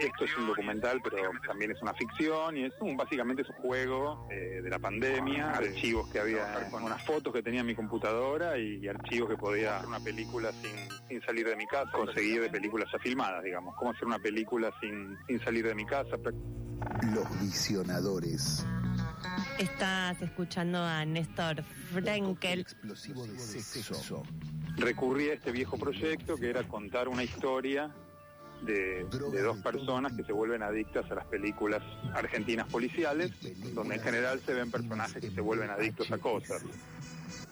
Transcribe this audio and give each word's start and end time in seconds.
esto 0.00 0.24
es 0.24 0.36
un 0.36 0.46
documental, 0.46 1.00
pero 1.02 1.30
también 1.46 1.72
es 1.72 1.82
una 1.82 1.94
ficción 1.94 2.56
y 2.56 2.64
es 2.64 2.72
un, 2.80 2.96
básicamente 2.96 3.42
es 3.42 3.48
un 3.48 3.56
juego 3.56 4.26
eh, 4.30 4.60
de 4.62 4.70
la 4.70 4.78
pandemia, 4.78 5.50
archivos 5.50 6.08
que 6.10 6.20
había, 6.20 6.68
con 6.70 6.82
unas 6.82 7.02
fotos 7.04 7.32
que 7.32 7.42
tenía 7.42 7.60
en 7.60 7.66
mi 7.66 7.74
computadora 7.74 8.58
y, 8.58 8.86
archivos 8.88 9.28
que 9.28 9.36
podía 9.36 9.76
hacer 9.76 9.88
una 9.88 10.00
película 10.00 10.50
sin, 10.52 11.08
sin 11.08 11.20
salir 11.22 11.46
de 11.46 11.56
mi 11.56 11.66
casa, 11.66 11.90
conseguir 11.92 12.40
de 12.42 12.48
películas 12.48 12.88
ya 12.92 12.98
filmadas, 12.98 13.42
digamos, 13.44 13.74
cómo 13.76 13.90
hacer 13.90 14.06
una 14.06 14.18
película 14.18 14.72
sin, 14.80 15.16
sin 15.26 15.40
salir 15.44 15.66
de 15.66 15.74
mi 15.74 15.84
casa. 15.84 16.16
Los 17.12 17.40
visionadores. 17.40 18.64
Estás 19.58 20.22
escuchando 20.22 20.78
a 20.78 21.04
Néstor 21.04 21.62
Frenkel. 21.92 22.60
Explosivo 22.60 23.26
de 23.26 23.38
sexo. 23.38 24.22
Recurrí 24.76 25.30
a 25.30 25.34
este 25.34 25.50
viejo 25.50 25.76
proyecto 25.76 26.36
que 26.36 26.50
era 26.50 26.62
contar 26.62 27.08
una 27.08 27.24
historia 27.24 27.92
de, 28.62 29.04
de, 29.04 29.42
dos 29.42 29.58
personas 29.58 30.12
que 30.12 30.24
se 30.24 30.32
vuelven 30.32 30.62
adictas 30.62 31.10
a 31.10 31.14
las 31.14 31.24
películas 31.26 31.82
argentinas 32.14 32.66
policiales, 32.68 33.32
donde 33.74 33.96
en 33.96 34.02
general 34.02 34.40
se 34.44 34.54
ven 34.54 34.70
personajes 34.70 35.20
que 35.20 35.30
se 35.30 35.40
vuelven 35.40 35.70
adictos 35.70 36.10
a 36.10 36.18
cosas. 36.18 36.62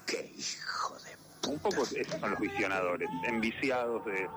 ¡Qué 0.06 0.32
hijo 0.36 0.96
de 0.98 1.50
Un 1.50 1.58
poco 1.58 1.82
esos 1.82 2.20
son 2.20 2.30
los 2.30 2.40
visionadores, 2.40 3.08
enviciados 3.26 4.04
de, 4.06 4.28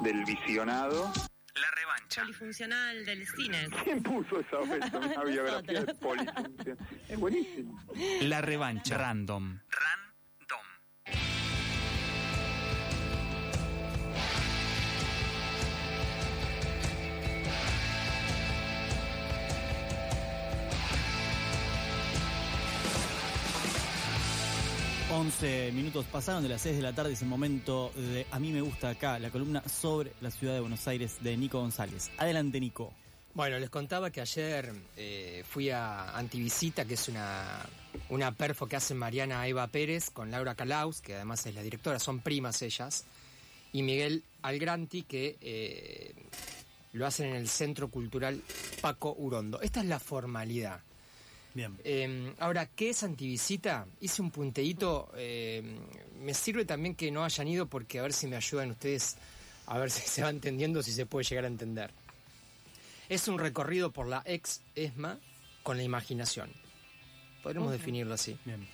del 0.00 0.24
visionado. 0.24 1.12
La 1.54 1.70
revancha. 1.72 2.22
Polifuncional 2.22 3.04
del 3.04 3.26
cine. 3.26 3.68
¿Quién 3.84 4.02
puso 4.02 4.40
esa, 4.40 4.60
esa 4.76 5.24
biografía 5.24 5.84
de 5.84 5.94
polifuncional? 5.94 6.78
Es 7.08 7.18
buenísimo. 7.18 7.82
La 8.22 8.40
revancha. 8.40 8.96
Random. 8.96 9.58
11 25.12 25.72
minutos 25.72 26.06
pasaron 26.06 26.42
de 26.42 26.48
las 26.48 26.62
6 26.62 26.76
de 26.76 26.82
la 26.82 26.92
tarde, 26.92 27.12
es 27.12 27.22
el 27.22 27.28
momento 27.28 27.90
de 27.96 28.26
A 28.30 28.38
mí 28.38 28.52
me 28.52 28.60
gusta 28.60 28.90
acá, 28.90 29.18
la 29.18 29.30
columna 29.30 29.60
sobre 29.68 30.12
la 30.20 30.30
ciudad 30.30 30.54
de 30.54 30.60
Buenos 30.60 30.86
Aires 30.86 31.16
de 31.20 31.36
Nico 31.36 31.58
González. 31.58 32.10
Adelante, 32.16 32.60
Nico. 32.60 32.92
Bueno, 33.34 33.58
les 33.58 33.70
contaba 33.70 34.10
que 34.10 34.20
ayer 34.20 34.72
eh, 34.96 35.42
fui 35.48 35.68
a 35.70 36.16
Antivisita, 36.16 36.84
que 36.84 36.94
es 36.94 37.08
una, 37.08 37.60
una 38.08 38.32
perfo 38.32 38.68
que 38.68 38.76
hace 38.76 38.94
Mariana 38.94 39.46
Eva 39.48 39.66
Pérez 39.66 40.10
con 40.10 40.30
Laura 40.30 40.54
Calaus, 40.54 41.00
que 41.00 41.16
además 41.16 41.44
es 41.44 41.56
la 41.56 41.62
directora, 41.62 41.98
son 41.98 42.20
primas 42.20 42.62
ellas, 42.62 43.04
y 43.72 43.82
Miguel 43.82 44.22
Algranti, 44.42 45.02
que 45.02 45.36
eh, 45.40 46.14
lo 46.92 47.04
hacen 47.04 47.30
en 47.30 47.36
el 47.36 47.48
Centro 47.48 47.88
Cultural 47.88 48.42
Paco 48.80 49.16
Urondo. 49.18 49.60
Esta 49.60 49.80
es 49.80 49.86
la 49.86 49.98
formalidad. 49.98 50.80
Bien. 51.54 51.76
Eh, 51.84 52.34
ahora, 52.38 52.66
¿qué 52.66 52.90
es 52.90 53.02
antivisita? 53.02 53.86
Hice 54.00 54.22
un 54.22 54.30
punteíto. 54.30 55.10
eh, 55.16 55.62
me 56.20 56.34
sirve 56.34 56.64
también 56.64 56.94
que 56.94 57.10
no 57.10 57.24
hayan 57.24 57.48
ido 57.48 57.66
porque 57.66 57.98
a 57.98 58.02
ver 58.02 58.12
si 58.12 58.26
me 58.26 58.36
ayudan 58.36 58.70
ustedes 58.70 59.16
a 59.66 59.78
ver 59.78 59.90
si 59.90 60.02
se 60.02 60.22
va 60.22 60.30
entendiendo, 60.30 60.82
si 60.82 60.92
se 60.92 61.06
puede 61.06 61.24
llegar 61.24 61.44
a 61.44 61.48
entender. 61.48 61.90
Es 63.08 63.26
un 63.26 63.38
recorrido 63.38 63.90
por 63.90 64.06
la 64.06 64.22
ex 64.24 64.62
ESMA 64.74 65.18
con 65.62 65.76
la 65.76 65.82
imaginación. 65.82 66.50
Podremos 67.42 67.72
definirlo 67.72 68.14
así. 68.14 68.36
Bien. 68.44 68.68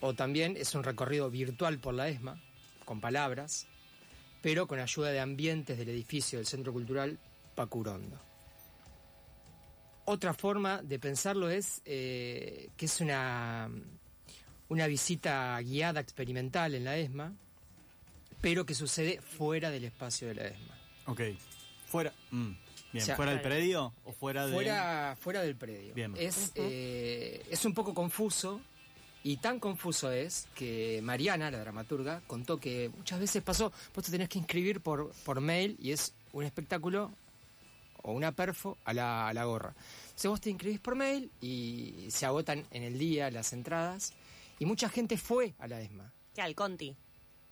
O 0.00 0.14
también 0.14 0.56
es 0.56 0.74
un 0.74 0.84
recorrido 0.84 1.30
virtual 1.30 1.78
por 1.78 1.94
la 1.94 2.08
ESMA, 2.08 2.40
con 2.84 3.00
palabras, 3.00 3.66
pero 4.42 4.66
con 4.66 4.78
ayuda 4.78 5.10
de 5.10 5.20
ambientes 5.20 5.78
del 5.78 5.88
edificio 5.88 6.38
del 6.38 6.46
Centro 6.46 6.72
Cultural 6.72 7.18
Pacurondo. 7.54 8.27
Otra 10.10 10.32
forma 10.32 10.80
de 10.80 10.98
pensarlo 10.98 11.50
es 11.50 11.82
eh, 11.84 12.70
que 12.78 12.86
es 12.86 13.00
una, 13.02 13.68
una 14.70 14.86
visita 14.86 15.60
guiada 15.60 16.00
experimental 16.00 16.74
en 16.74 16.84
la 16.84 16.96
ESMA, 16.96 17.34
pero 18.40 18.64
que 18.64 18.74
sucede 18.74 19.20
fuera 19.20 19.70
del 19.70 19.84
espacio 19.84 20.28
de 20.28 20.34
la 20.34 20.46
ESMA. 20.46 20.78
Ok. 21.06 21.20
Fuera. 21.88 22.14
mm, 22.30 22.50
Bien. 22.90 23.02
O 23.02 23.04
sea, 23.04 23.16
¿Fuera 23.16 23.32
del 23.32 23.42
predio 23.42 23.92
o 24.06 24.12
fuera 24.12 24.46
de.? 24.46 24.54
Fuera, 24.54 25.14
fuera 25.20 25.42
del 25.42 25.56
predio. 25.56 25.92
Bien. 25.92 26.14
Es, 26.16 26.52
eh, 26.54 27.44
es 27.50 27.66
un 27.66 27.74
poco 27.74 27.92
confuso 27.92 28.62
y 29.22 29.36
tan 29.36 29.60
confuso 29.60 30.10
es 30.10 30.48
que 30.54 31.00
Mariana, 31.02 31.50
la 31.50 31.58
dramaturga, 31.58 32.22
contó 32.26 32.58
que 32.58 32.90
muchas 32.96 33.20
veces 33.20 33.42
pasó, 33.42 33.74
vos 33.94 34.04
te 34.06 34.10
tenés 34.10 34.30
que 34.30 34.38
inscribir 34.38 34.80
por, 34.80 35.12
por 35.26 35.42
mail 35.42 35.76
y 35.78 35.92
es 35.92 36.14
un 36.32 36.44
espectáculo 36.44 37.10
o 38.02 38.12
una 38.12 38.32
perfo 38.32 38.78
a 38.84 38.94
la, 38.94 39.28
a 39.28 39.34
la 39.34 39.44
gorra. 39.44 39.74
Entonces 40.18 40.30
vos 40.32 40.40
te 40.40 40.50
inscribís 40.50 40.80
por 40.80 40.96
mail 40.96 41.30
y 41.40 42.08
se 42.10 42.26
agotan 42.26 42.66
en 42.72 42.82
el 42.82 42.98
día 42.98 43.30
las 43.30 43.52
entradas 43.52 44.12
y 44.58 44.64
mucha 44.66 44.88
gente 44.88 45.16
fue 45.16 45.54
a 45.60 45.68
la 45.68 45.80
ESMA. 45.80 46.12
¿Qué 46.34 46.42
al 46.42 46.56
Conti? 46.56 46.96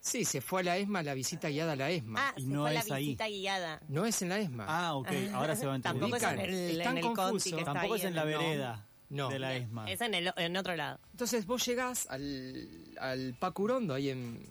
Sí, 0.00 0.24
se 0.24 0.40
fue 0.40 0.62
a 0.62 0.64
la 0.64 0.76
ESMA, 0.76 1.04
la 1.04 1.14
visita 1.14 1.48
guiada 1.48 1.74
a 1.74 1.76
la 1.76 1.90
ESMA. 1.92 2.18
Ah, 2.30 2.34
Y 2.36 2.40
se 2.42 2.48
no 2.48 2.62
fue 2.62 2.74
la 2.74 2.80
es 2.80 2.90
ahí. 2.90 3.04
visita 3.04 3.28
guiada. 3.28 3.80
No 3.86 4.04
es 4.04 4.20
en 4.20 4.30
la 4.30 4.40
ESMA. 4.40 4.64
Ah, 4.68 4.94
ok. 4.96 5.06
Ahora 5.34 5.54
se 5.54 5.64
va 5.64 5.74
a 5.74 5.76
entender. 5.76 6.00
Tampoco 6.00 6.16
es 6.16 6.22
en 6.32 6.40
el, 6.40 6.80
en 6.80 6.82
tan 6.84 6.98
el 6.98 7.04
confuso. 7.04 7.30
Conti 7.30 7.50
que 7.52 7.58
está 7.58 7.72
Tampoco 7.72 7.94
ahí 7.94 8.00
es 8.00 8.04
en 8.06 8.14
la 8.16 8.22
el- 8.22 8.28
vereda 8.28 8.88
No. 9.10 9.28
de 9.28 9.38
la 9.38 9.54
ESMA. 9.54 9.88
Es 9.92 10.00
en, 10.00 10.14
el, 10.14 10.32
en 10.36 10.56
otro 10.56 10.74
lado. 10.74 10.98
Entonces 11.12 11.46
vos 11.46 11.64
llegás 11.64 12.08
al, 12.10 12.68
al 13.00 13.36
Paco 13.38 13.62
Urondo, 13.62 13.94
ahí 13.94 14.10
en, 14.10 14.44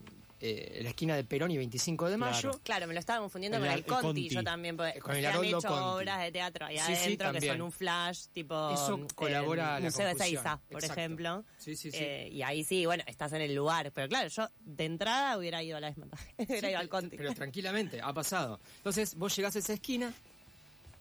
eh, 0.47 0.79
la 0.83 0.89
esquina 0.89 1.15
de 1.15 1.23
Perón 1.23 1.49
y 1.51 1.57
25 1.57 2.09
de 2.09 2.17
mayo. 2.17 2.39
Claro. 2.51 2.61
Claro, 2.63 2.87
me 2.87 2.93
lo 2.93 2.99
estaba 2.99 3.19
confundiendo 3.19 3.57
El 3.57 3.63
con 3.63 3.71
el 3.71 3.77
el 3.79 3.85
Conti, 3.85 4.03
Conti. 4.05 4.29
yo 4.29 4.43
también. 4.43 4.77
Porque 4.77 4.99
Con 4.99 5.15
el 5.15 5.25
han 5.25 5.43
hecho 5.43 5.61
Conti. 5.61 5.73
obras 5.73 6.21
de 6.21 6.31
teatro 6.31 6.65
ahí 6.65 6.77
Sí, 6.77 6.83
sí, 6.87 6.93
adentro 6.93 7.31
que 7.33 7.41
son 7.41 7.61
un 7.61 7.71
flash, 7.71 8.25
tipo 8.33 8.71
Eso 8.71 8.97
mm, 8.97 9.07
colabora 9.15 9.77
el 9.77 9.83
la 9.83 9.89
Museo 9.89 10.07
de. 10.07 10.15
Seiza, 10.15 10.57
por 10.69 10.81
Exacto. 10.83 11.01
ejemplo. 11.01 11.45
Sí, 11.57 11.75
sí, 11.75 11.89
sí. 11.91 11.97
Eh, 11.99 12.29
y 12.31 12.41
ahí 12.43 12.63
sí, 12.63 12.85
bueno, 12.85 13.03
estás 13.07 13.33
en 13.33 13.41
el 13.41 13.55
lugar. 13.55 13.91
Pero 13.91 14.07
claro, 14.07 14.27
yo 14.27 14.47
de 14.59 14.85
entrada 14.85 15.37
hubiera 15.37 15.63
ido 15.63 15.77
a 15.77 15.79
la 15.79 15.89
ESMA. 15.89 16.07
hubiera 16.37 16.69
ido 16.69 16.79
al 16.79 16.89
Conti. 16.89 17.17
Pero 17.17 17.33
tranquilamente, 17.33 18.01
ha 18.01 18.13
pasado. 18.13 18.59
Entonces 18.77 19.15
vos 19.15 19.35
llegás 19.35 19.55
a 19.55 19.59
esa 19.59 19.73
esquina 19.73 20.13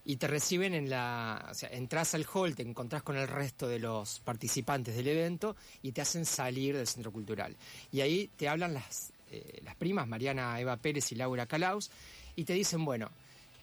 y 0.07 0.17
te 0.17 0.27
reciben 0.27 0.75
en 0.75 0.91
la... 0.91 1.47
O 1.51 1.55
sea, 1.55 1.71
entras 1.71 2.15
al 2.15 2.27
hall, 2.31 2.55
te 2.55 2.63
encontrás 2.63 3.03
con 3.03 3.17
el 3.17 3.27
resto 3.27 3.67
de 3.67 3.79
los 3.79 4.21
participantes 4.21 4.95
del 4.95 5.09
evento 5.09 5.57
y 5.81 5.93
te 5.93 6.03
hacen 6.03 6.27
salir 6.27 6.77
del 6.77 6.87
centro 6.87 7.11
cultural. 7.11 7.57
Y 7.91 8.03
ahí 8.03 8.31
te 8.37 8.47
hablan 8.47 8.75
las, 8.75 9.14
eh, 9.31 9.61
las 9.65 9.75
primas, 9.77 10.07
Mariana 10.09 10.59
Eva 10.61 10.77
Pérez 10.77 11.11
y 11.13 11.15
Laura 11.15 11.47
Calaus, 11.47 11.91
y 12.37 12.45
te 12.45 12.53
dicen, 12.53 12.85
bueno, 12.85 13.11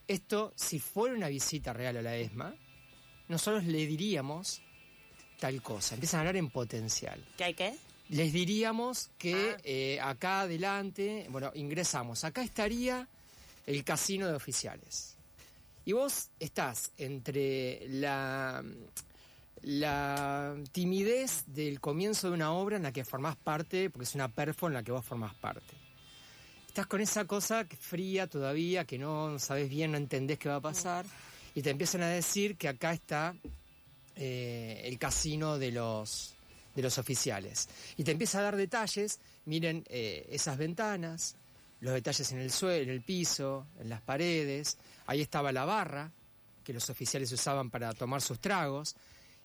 esto, 0.07 0.53
si 0.55 0.79
fuera 0.79 1.15
una 1.15 1.27
visita 1.27 1.73
real 1.73 1.97
a 1.97 2.01
la 2.01 2.15
ESMA, 2.15 2.53
nosotros 3.27 3.63
le 3.65 3.85
diríamos 3.85 4.61
tal 5.39 5.61
cosa. 5.61 5.95
Empiezan 5.95 6.19
a 6.19 6.21
hablar 6.21 6.37
en 6.37 6.49
potencial. 6.49 7.25
¿Qué 7.37 7.43
hay 7.45 7.53
qué? 7.53 7.75
Les 8.09 8.33
diríamos 8.33 9.09
que 9.17 9.55
Ah. 9.55 9.61
eh, 9.63 9.99
acá 10.01 10.41
adelante, 10.41 11.27
bueno, 11.29 11.51
ingresamos. 11.55 12.23
Acá 12.25 12.43
estaría 12.43 13.07
el 13.65 13.83
casino 13.85 14.27
de 14.27 14.33
oficiales. 14.33 15.15
Y 15.85 15.93
vos 15.93 16.29
estás 16.39 16.91
entre 16.97 17.87
la, 17.87 18.63
la 19.63 20.55
timidez 20.71 21.43
del 21.47 21.79
comienzo 21.79 22.29
de 22.29 22.33
una 22.33 22.53
obra 22.53 22.77
en 22.77 22.83
la 22.83 22.91
que 22.91 23.05
formás 23.05 23.35
parte, 23.35 23.89
porque 23.89 24.05
es 24.05 24.15
una 24.15 24.27
perfo 24.27 24.67
en 24.67 24.73
la 24.73 24.83
que 24.83 24.91
vos 24.91 25.05
formás 25.05 25.35
parte. 25.35 25.75
Estás 26.67 26.87
con 26.87 27.01
esa 27.01 27.25
cosa 27.25 27.65
fría 27.79 28.27
todavía, 28.27 28.85
que 28.85 28.97
no 28.97 29.37
sabes 29.39 29.69
bien, 29.69 29.91
no 29.91 29.97
entendés 29.97 30.39
qué 30.39 30.49
va 30.49 30.55
a 30.55 30.61
pasar, 30.61 31.05
y 31.53 31.61
te 31.61 31.69
empiezan 31.69 32.01
a 32.01 32.07
decir 32.07 32.55
que 32.55 32.69
acá 32.69 32.93
está 32.93 33.35
eh, 34.15 34.81
el 34.85 34.97
casino 34.97 35.59
de 35.59 35.71
los, 35.71 36.33
de 36.73 36.81
los 36.81 36.97
oficiales. 36.97 37.67
Y 37.97 38.03
te 38.03 38.11
empieza 38.11 38.39
a 38.39 38.43
dar 38.43 38.55
detalles, 38.55 39.19
miren 39.45 39.83
eh, 39.89 40.27
esas 40.31 40.57
ventanas, 40.57 41.35
los 41.81 41.93
detalles 41.93 42.31
en 42.31 42.39
el 42.39 42.51
suelo, 42.51 42.83
en 42.83 42.89
el 42.89 43.01
piso, 43.01 43.67
en 43.79 43.89
las 43.89 44.01
paredes, 44.01 44.77
ahí 45.07 45.21
estaba 45.21 45.51
la 45.51 45.65
barra 45.65 46.11
que 46.63 46.73
los 46.73 46.89
oficiales 46.89 47.31
usaban 47.31 47.69
para 47.69 47.93
tomar 47.93 48.21
sus 48.21 48.39
tragos, 48.39 48.95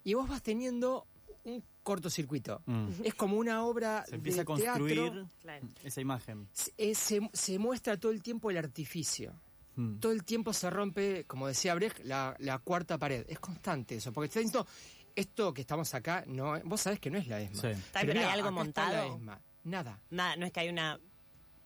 y 0.06 0.14
vos 0.14 0.28
vas 0.28 0.40
teniendo 0.42 1.06
un 1.44 1.62
cortocircuito. 1.82 2.62
Mm. 2.66 2.88
Es 3.04 3.14
como 3.14 3.36
una 3.36 3.64
obra 3.64 4.04
Se 4.08 4.14
empieza 4.16 4.42
a 4.42 4.44
de 4.44 4.62
teatro. 4.62 4.84
construir 4.86 5.26
Claro. 5.42 5.68
esa 5.82 6.00
imagen. 6.00 6.48
Se, 6.52 6.72
eh, 6.78 6.94
se- 6.94 7.30
se 7.32 7.58
muestra 7.58 7.98
todo 7.98 8.12
el 8.12 8.22
tiempo 8.22 8.50
el 8.50 8.56
artificio. 8.58 9.34
Mm. 9.74 9.98
Todo 9.98 10.12
el 10.12 10.24
tiempo 10.24 10.52
se 10.52 10.70
rompe, 10.70 11.24
como 11.24 11.46
decía 11.48 11.74
Brecht, 11.74 12.00
la, 12.04 12.34
la 12.38 12.58
cuarta 12.60 12.98
pared. 12.98 13.24
Es 13.28 13.38
constante 13.38 13.96
eso, 13.96 14.12
porque 14.12 14.26
está 14.26 14.40
diciendo, 14.40 14.66
esto 15.14 15.52
que 15.52 15.60
estamos 15.62 15.92
acá, 15.94 16.24
no, 16.26 16.58
vos 16.64 16.80
sabés 16.80 16.98
que 17.00 17.10
no 17.10 17.18
es 17.18 17.26
la 17.28 17.40
ESMA. 17.40 17.60
Sí. 17.60 17.66
Está, 17.68 18.00
pero 18.00 18.12
hay 18.20 18.26
algo 18.26 18.36
está 18.36 18.42
la 18.44 18.50
montado. 18.50 19.14
ESMA. 19.16 19.40
Nada. 19.64 20.00
Nada, 20.10 20.36
no 20.36 20.46
es 20.46 20.52
que 20.52 20.60
hay 20.60 20.68
una 20.68 21.00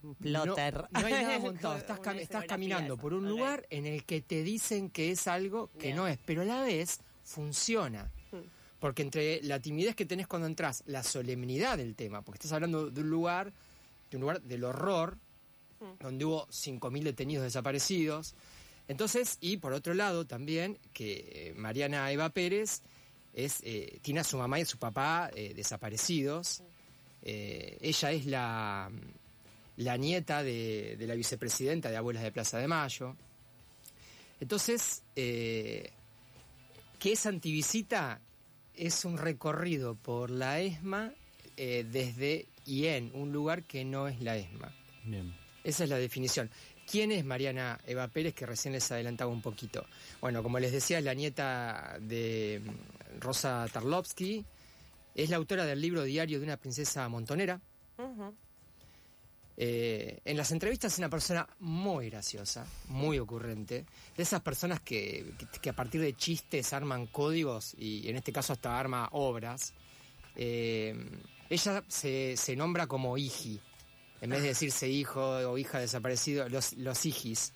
No, 0.03 0.15
plotter. 0.15 0.85
no 0.91 0.99
hay 1.07 1.13
nada 1.13 1.39
montado. 1.39 1.77
Estás, 1.77 2.01
cam- 2.01 2.47
caminando 2.47 2.97
por 2.97 3.13
un 3.15 3.29
lugar 3.29 3.67
en 3.71 3.87
el 3.87 4.05
que 4.05 4.23
te 4.23 4.43
dicen 4.43 4.89
que 4.91 5.11
es 5.11 5.27
algo 5.27 5.71
que 5.79 5.89
Bien. 5.89 5.97
no 5.97 6.07
es, 6.09 6.19
pero 6.25 6.43
a 6.43 6.45
la 6.45 6.63
vez 6.63 7.01
funciona. 7.23 8.11
Porque 8.81 9.03
entre 9.03 9.41
la 9.43 9.61
timidez 9.61 9.94
que 9.94 10.06
tenés 10.06 10.27
cuando 10.27 10.49
entras, 10.49 10.82
la 10.87 11.05
solemnidad 11.05 11.77
del 11.77 11.94
tema, 11.94 12.23
porque 12.23 12.38
estás 12.38 12.53
hablando 12.53 12.91
de 12.91 13.00
un 13.03 13.11
lugar, 13.11 13.53
de 14.11 14.17
un 14.17 14.23
lugar 14.23 14.43
del 14.43 14.65
horror, 14.65 15.17
Hmm. 15.81 15.97
donde 15.99 16.27
hubo 16.27 16.47
5.000 16.49 17.03
detenidos 17.05 17.43
desaparecidos, 17.44 18.35
Entonces, 18.87 19.38
y 19.41 19.56
por 19.59 19.73
otro 19.73 19.94
lado 19.94 20.27
también, 20.27 20.77
que 20.93 21.12
eh, 21.32 21.55
Mariana 21.55 22.11
Eva 22.11 22.29
Pérez 22.31 22.82
es, 23.32 23.61
eh, 23.62 23.99
tiene 24.03 24.21
a 24.21 24.25
su 24.25 24.37
mamá 24.37 24.59
y 24.59 24.62
a 24.62 24.67
su 24.67 24.79
papá 24.79 25.31
eh, 25.33 25.55
desaparecidos. 25.55 26.62
Eh, 27.23 27.79
ella 27.81 28.11
es 28.11 28.26
la, 28.26 28.91
la 29.76 29.97
nieta 29.97 30.43
de, 30.43 30.97
de 30.99 31.06
la 31.06 31.15
vicepresidenta 31.15 31.88
de 31.88 31.97
Abuelas 31.97 32.25
de 32.25 32.33
Plaza 32.33 32.59
de 32.59 32.67
Mayo. 32.67 33.17
Entonces, 34.41 35.03
¿qué 35.15 35.93
es 37.00 37.26
Antivisita? 37.26 38.21
Es 38.81 39.05
un 39.05 39.19
recorrido 39.19 39.94
por 39.94 40.31
la 40.31 40.59
ESMA 40.59 41.12
eh, 41.59 41.85
desde 41.87 42.47
y 42.65 42.87
en 42.87 43.11
un 43.12 43.31
lugar 43.31 43.65
que 43.65 43.85
no 43.85 44.09
es 44.09 44.23
la 44.23 44.38
ESMA. 44.38 44.73
Bien. 45.05 45.35
Esa 45.62 45.85
es 45.85 45.91
la 45.91 45.99
definición. 45.99 46.50
¿Quién 46.91 47.12
es 47.12 47.23
Mariana 47.23 47.79
Eva 47.87 48.09
Pérez, 48.09 48.32
que 48.32 48.47
recién 48.47 48.73
les 48.73 48.91
adelantaba 48.91 49.31
un 49.31 49.43
poquito? 49.43 49.85
Bueno, 50.23 50.43
como 50.43 50.59
les 50.59 50.73
decía, 50.73 50.97
es 50.99 51.05
la 51.05 51.12
nieta 51.12 51.99
de 52.00 52.62
mm, 52.65 53.21
Rosa 53.21 53.67
Tarlovsky, 53.71 54.47
es 55.15 55.29
la 55.29 55.37
autora 55.37 55.67
del 55.67 55.79
libro 55.83 56.03
Diario 56.03 56.38
de 56.38 56.47
una 56.47 56.56
princesa 56.56 57.06
montonera. 57.11 57.61
Eh, 59.62 60.21
en 60.25 60.39
las 60.39 60.53
entrevistas 60.53 60.95
es 60.95 60.99
una 61.01 61.11
persona 61.11 61.47
muy 61.59 62.09
graciosa, 62.09 62.65
muy 62.89 63.19
ocurrente, 63.19 63.85
de 64.17 64.23
esas 64.23 64.41
personas 64.41 64.81
que, 64.81 65.35
que- 65.61 65.69
a 65.69 65.75
partir 65.75 66.01
de 66.01 66.15
chistes 66.17 66.73
arman 66.73 67.07
códigos 67.09 67.75
y 67.77 68.09
en 68.09 68.17
este 68.17 68.33
caso 68.33 68.55
hasta 68.55 68.79
arma 68.81 69.11
obras. 69.12 69.75
Eh, 70.35 70.95
ella 71.51 71.85
se, 71.89 72.39
se 72.39 72.57
nombra 72.57 72.87
como 72.87 73.19
Iji, 73.19 73.61
en 74.23 74.31
vez 74.31 74.41
de 74.41 74.49
decirse 74.49 74.89
hijo 74.89 75.21
o 75.21 75.59
hija 75.59 75.79
desaparecido, 75.79 76.49
los, 76.49 76.73
los 76.75 77.05
Ijis. 77.05 77.53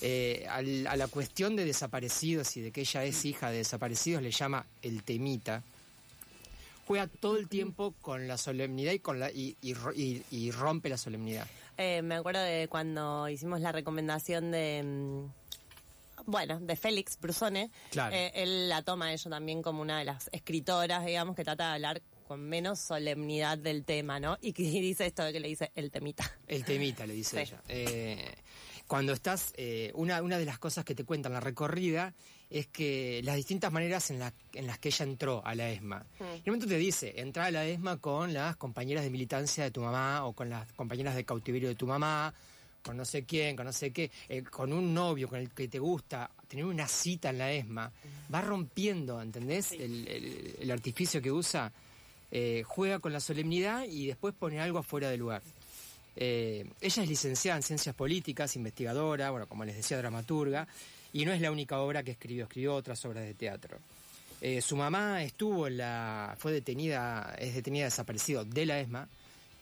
Eh, 0.00 0.46
a 0.48 0.96
la 0.96 1.06
cuestión 1.06 1.54
de 1.54 1.64
desaparecidos 1.64 2.56
y 2.56 2.62
de 2.62 2.72
que 2.72 2.80
ella 2.80 3.04
es 3.04 3.24
hija 3.24 3.50
de 3.50 3.58
desaparecidos 3.58 4.22
le 4.22 4.32
llama 4.32 4.66
el 4.82 5.04
temita. 5.04 5.62
Juega 6.86 7.06
todo 7.06 7.36
el 7.38 7.48
tiempo 7.48 7.94
con 8.02 8.28
la 8.28 8.36
solemnidad 8.38 8.92
y, 8.92 8.98
con 8.98 9.18
la, 9.18 9.30
y, 9.30 9.56
y 9.62 9.74
y- 9.96 10.22
y 10.30 10.50
rompe 10.50 10.88
la 10.88 10.96
solemnidad. 10.98 11.46
Eh, 11.76 12.02
me 12.02 12.14
acuerdo 12.16 12.40
de 12.42 12.68
cuando 12.68 13.28
hicimos 13.28 13.60
la 13.60 13.72
recomendación 13.72 14.50
de. 14.50 14.82
mm, 14.84 15.32
Bueno, 16.26 16.58
de 16.60 16.76
Félix 16.76 17.18
Brusone. 17.20 17.70
Claro. 17.90 18.14
Eh, 18.14 18.32
él 18.34 18.68
la 18.68 18.82
toma 18.82 19.12
ello 19.12 19.28
también 19.30 19.60
como 19.62 19.82
una 19.82 19.98
de 19.98 20.04
las 20.06 20.28
escritoras, 20.32 21.04
digamos, 21.04 21.34
que 21.36 21.44
trata 21.44 21.68
de 21.68 21.74
hablar 21.74 22.02
con 22.28 22.40
menos 22.40 22.78
solemnidad 22.80 23.58
del 23.58 23.84
tema, 23.84 24.18
¿no? 24.20 24.38
Y 24.40 24.52
que 24.54 24.62
dice 24.62 25.06
esto 25.06 25.22
de 25.24 25.32
que 25.32 25.40
le 25.40 25.48
dice 25.48 25.70
el 25.74 25.90
temita. 25.90 26.30
El 26.46 26.64
temita, 26.64 27.06
le 27.06 27.14
dice 27.14 27.44
Sí. 27.44 27.52
ella. 27.52 27.62
Eh, 27.68 28.34
cuando 28.94 29.12
estás, 29.12 29.52
eh, 29.56 29.90
una, 29.96 30.22
una 30.22 30.38
de 30.38 30.44
las 30.44 30.60
cosas 30.60 30.84
que 30.84 30.94
te 30.94 31.02
cuentan 31.02 31.32
la 31.32 31.40
recorrida 31.40 32.14
es 32.48 32.68
que 32.68 33.20
las 33.24 33.34
distintas 33.34 33.72
maneras 33.72 34.08
en, 34.12 34.20
la- 34.20 34.32
en 34.52 34.68
las 34.68 34.78
que 34.78 34.90
ella 34.90 35.04
entró 35.04 35.42
a 35.44 35.56
la 35.56 35.68
ESMA. 35.68 36.06
Y 36.20 36.22
en 36.22 36.30
un 36.38 36.42
momento 36.46 36.68
te 36.68 36.78
dice, 36.78 37.12
entra 37.16 37.46
a 37.46 37.50
la 37.50 37.66
ESMA 37.66 37.96
con 37.96 38.32
las 38.32 38.54
compañeras 38.54 39.02
de 39.02 39.10
militancia 39.10 39.64
de 39.64 39.72
tu 39.72 39.80
mamá 39.80 40.24
o 40.26 40.32
con 40.32 40.48
las 40.48 40.70
compañeras 40.74 41.16
de 41.16 41.24
cautiverio 41.24 41.68
de 41.70 41.74
tu 41.74 41.88
mamá, 41.88 42.32
con 42.84 42.96
no 42.96 43.04
sé 43.04 43.24
quién, 43.24 43.56
con 43.56 43.66
no 43.66 43.72
sé 43.72 43.90
qué, 43.90 44.12
eh, 44.28 44.44
con 44.44 44.72
un 44.72 44.94
novio 44.94 45.26
con 45.28 45.40
el 45.40 45.50
que 45.50 45.66
te 45.66 45.80
gusta, 45.80 46.30
tener 46.46 46.64
una 46.64 46.86
cita 46.86 47.30
en 47.30 47.38
la 47.38 47.50
ESMA. 47.50 47.90
Va 48.32 48.42
rompiendo, 48.42 49.20
¿entendés? 49.20 49.72
El, 49.72 50.06
el- 50.06 50.54
el 50.60 50.70
artificio 50.70 51.20
que 51.20 51.32
usa. 51.32 51.72
Eh, 52.30 52.62
juega 52.64 53.00
con 53.00 53.12
la 53.12 53.18
solemnidad 53.20 53.84
y 53.88 54.06
después 54.06 54.34
pone 54.38 54.60
algo 54.60 54.78
afuera 54.78 55.08
de 55.10 55.16
lugar. 55.16 55.42
Eh, 56.16 56.64
ella 56.80 57.02
es 57.02 57.08
licenciada 57.08 57.56
en 57.56 57.62
Ciencias 57.62 57.94
Políticas, 57.94 58.54
investigadora, 58.56 59.30
bueno, 59.30 59.46
como 59.48 59.64
les 59.64 59.76
decía, 59.76 59.98
dramaturga, 59.98 60.66
y 61.12 61.24
no 61.24 61.32
es 61.32 61.40
la 61.40 61.50
única 61.50 61.80
obra 61.80 62.02
que 62.02 62.12
escribió, 62.12 62.44
escribió 62.44 62.74
otras 62.74 63.04
obras 63.04 63.24
de 63.24 63.34
teatro. 63.34 63.78
Eh, 64.40 64.60
su 64.60 64.76
mamá 64.76 65.22
estuvo 65.22 65.66
en 65.66 65.78
la, 65.78 66.34
fue 66.38 66.52
detenida, 66.52 67.34
es 67.38 67.54
detenida 67.54 67.84
desaparecido 67.86 68.44
de 68.44 68.66
la 68.66 68.80
ESMA, 68.80 69.08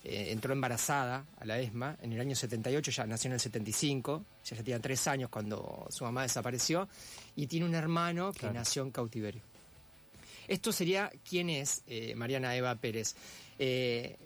eh, 0.05 0.29
entró 0.33 0.53
embarazada 0.53 1.25
a 1.39 1.45
la 1.45 1.59
ESMA 1.61 1.97
en 2.03 2.13
el 2.13 2.21
año 2.21 2.35
78, 2.35 2.91
ya 2.91 3.07
nació 3.07 3.29
en 3.29 3.35
el 3.35 3.41
75, 3.41 4.25
ella 4.45 4.57
ya 4.57 4.63
tenía 4.65 4.81
tres 4.81 5.07
años 5.07 5.31
cuando 5.31 5.87
su 5.91 6.05
mamá 6.05 6.23
desapareció, 6.23 6.89
y 7.37 7.47
tiene 7.47 7.67
un 7.67 7.75
hermano 7.75 8.33
que 8.33 8.41
Claro. 8.41 8.55
nació 8.55 8.83
en 8.83 8.91
cautiverio. 8.91 9.43
Esto 10.49 10.73
sería 10.73 11.11
quién 11.29 11.49
es 11.49 11.83
eh, 11.87 12.15
Mariana 12.17 12.57
Eva 12.57 12.75
Pérez. 12.75 13.15
Eh, 13.59 14.17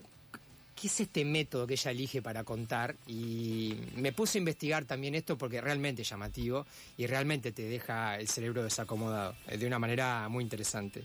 ¿Qué 0.78 0.88
es 0.88 1.00
este 1.00 1.24
método 1.24 1.66
que 1.66 1.72
ella 1.72 1.90
elige 1.90 2.20
para 2.20 2.44
contar? 2.44 2.96
Y 3.06 3.74
me 3.96 4.12
puse 4.12 4.36
a 4.36 4.40
investigar 4.40 4.84
también 4.84 5.14
esto 5.14 5.38
porque 5.38 5.62
realmente 5.62 6.02
es 6.02 6.10
llamativo 6.10 6.66
y 6.98 7.06
realmente 7.06 7.50
te 7.50 7.62
deja 7.62 8.16
el 8.16 8.28
cerebro 8.28 8.62
desacomodado 8.62 9.34
eh, 9.48 9.56
de 9.56 9.66
una 9.66 9.78
manera 9.78 10.28
muy 10.28 10.44
interesante. 10.44 11.02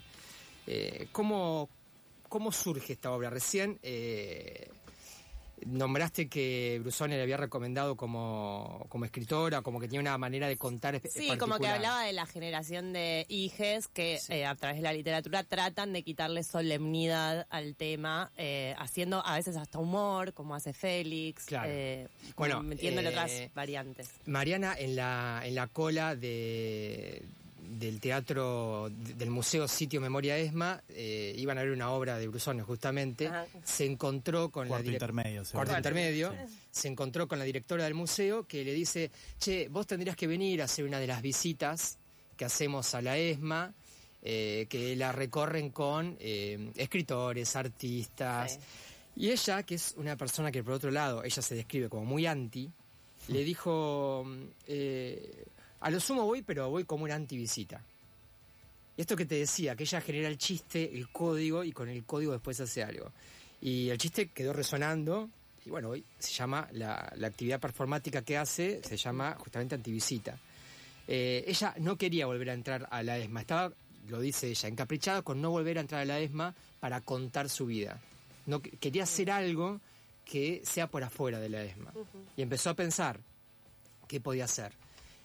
Eh, 0.68 1.08
¿cómo, 1.14 1.70
¿Cómo 2.28 2.52
surge 2.52 2.94
esta 2.94 3.12
obra? 3.12 3.30
Recién 3.30 3.80
eh, 3.82 4.70
nombraste 5.66 6.28
que 6.30 6.80
Brusone 6.82 7.16
le 7.18 7.24
había 7.24 7.38
recomendado 7.38 7.96
como, 7.96 8.86
como 8.90 9.06
escritora, 9.06 9.62
como 9.62 9.80
que 9.80 9.88
tenía 9.88 10.00
una 10.02 10.18
manera 10.18 10.48
de 10.48 10.58
contar 10.58 11.02
Sí, 11.10 11.38
como 11.38 11.58
que 11.60 11.68
hablaba 11.68 12.04
de 12.04 12.14
la 12.14 12.26
generación 12.26 12.94
de 12.94 13.26
hijes 13.30 13.88
que 13.88 14.20
Sí. 14.20 14.34
eh, 14.34 14.46
a 14.46 14.56
través 14.56 14.78
de 14.78 14.84
la 14.84 14.94
literatura 14.94 15.44
tratan 15.44 15.94
de 15.94 16.04
quitarle 16.04 16.44
solemnidad 16.44 17.48
al 17.50 17.76
tema, 17.76 18.32
eh, 18.38 18.76
haciendo 18.78 19.26
a 19.26 19.36
veces 19.36 19.56
hasta 19.58 19.80
humor, 19.80 20.34
como 20.34 20.56
hace 20.56 20.74
Félix, 20.74 21.46
Claro. 21.46 21.70
eh, 21.72 22.08
Bueno, 22.36 22.62
metiéndole 22.64 23.10
otras 23.10 23.32
variantes. 23.54 24.10
Mariana 24.26 24.76
en 24.78 24.96
la, 24.96 25.42
en 25.46 25.56
la 25.56 25.68
cola 25.68 26.16
de, 26.16 27.24
del 27.80 28.00
teatro 28.00 28.90
de- 28.90 29.14
del 29.14 29.30
Museo 29.30 29.68
Sitio 29.68 30.02
Memoria 30.02 30.38
ESMA, 30.38 30.84
eh, 30.90 31.34
iban 31.38 31.58
a 31.58 31.64
ver 31.64 31.72
una 31.72 31.92
obra 31.92 32.18
de 32.18 32.28
Brusone 32.28 32.62
justamente, 32.64 33.28
Ajá. 33.28 33.46
se 33.64 33.86
encontró 33.86 34.50
con 34.52 34.68
Cuarto 34.68 34.88
la 34.88 34.94
intermedio, 34.94 35.44
cuarto 35.52 35.76
intermedio, 35.76 36.32
Sí. 36.48 36.58
se 36.72 36.88
encontró 36.88 37.28
con 37.28 37.40
la 37.40 37.46
directora 37.46 37.84
del 37.86 37.94
museo 37.94 38.46
que 38.46 38.64
le 38.64 38.74
dice, 38.74 39.12
che, 39.40 39.68
vos 39.70 39.88
tendrías 39.88 40.16
que 40.16 40.28
venir 40.28 40.62
a 40.62 40.66
hacer 40.66 40.86
una 40.86 41.00
de 41.00 41.08
las 41.08 41.22
visitas 41.22 41.98
que 42.38 42.46
hacemos 42.46 42.94
a 42.96 43.02
la 43.02 43.18
ESMA, 43.18 43.74
eh, 44.24 44.68
que 44.70 44.96
la 44.96 45.12
recorren 45.12 45.70
con 45.72 46.16
eh, 46.20 46.72
escritores, 46.76 47.56
artistas. 47.56 48.54
Sí. 48.54 48.60
Y 49.16 49.30
ella, 49.32 49.64
que 49.64 49.76
es 49.76 49.94
una 49.98 50.16
persona 50.16 50.52
que 50.52 50.64
por 50.64 50.74
otro 50.74 50.92
lado, 50.92 51.24
ella 51.24 51.42
se 51.42 51.56
describe 51.56 51.90
como 51.90 52.06
muy 52.06 52.26
anti, 52.26 52.72
le 53.28 53.44
dijo, 53.44 54.24
mm, 54.26 54.44
eh, 54.68 55.46
a 55.82 55.90
lo 55.90 56.00
sumo 56.00 56.26
voy, 56.26 56.42
pero 56.42 56.70
voy 56.70 56.86
como 56.86 57.04
una 57.04 57.16
antivisita. 57.16 57.84
Y 58.98 59.02
esto 59.02 59.16
que 59.16 59.26
te 59.26 59.36
decía, 59.36 59.76
que 59.76 59.84
ella 59.84 60.02
genera 60.02 60.28
el 60.28 60.38
chiste, 60.38 60.90
el 60.94 61.10
código, 61.10 61.64
y 61.64 61.72
con 61.72 61.90
el 61.90 62.04
código 62.06 62.32
después 62.34 62.60
hace 62.60 62.84
algo. 62.84 63.12
Y 63.62 63.90
el 63.90 63.98
chiste 63.98 64.28
quedó 64.30 64.54
resonando, 64.54 65.30
y 65.66 65.70
bueno, 65.70 65.90
hoy 65.90 66.04
se 66.20 66.32
llama, 66.34 66.68
la, 66.74 67.12
la 67.16 67.28
actividad 67.28 67.60
performática 67.60 68.22
que 68.22 68.38
hace, 68.38 68.82
se 68.84 68.98
llama 68.98 69.36
justamente 69.40 69.76
antivisita. 69.76 70.38
Eh, 71.08 71.44
ella 71.48 71.74
no 71.80 71.98
quería 71.98 72.26
volver 72.26 72.50
a 72.50 72.54
entrar 72.54 72.88
a 72.92 73.02
la 73.04 73.18
ESMA, 73.18 73.42
estaba, 73.42 73.72
lo 74.10 74.20
dice 74.20 74.50
ella, 74.50 74.68
encaprichada 74.70 75.22
con 75.22 75.42
no 75.42 75.50
volver 75.52 75.78
a 75.78 75.82
entrar 75.82 76.02
a 76.02 76.06
la 76.06 76.20
ESMA 76.20 76.54
para 76.80 77.02
contar 77.02 77.50
su 77.50 77.66
vida. 77.68 78.00
No, 78.46 78.62
que- 78.62 78.72
quería 78.72 79.04
hacer 79.04 79.32
algo 79.32 79.80
que 80.26 80.62
sea 80.64 80.88
por 80.88 81.04
afuera 81.04 81.40
de 81.40 81.50
la 81.50 81.64
ESMA. 81.64 81.92
Y 82.38 82.42
empezó 82.42 82.70
a 82.72 82.74
pensar 82.76 83.20
qué 84.08 84.20
podía 84.20 84.46
hacer. 84.46 84.74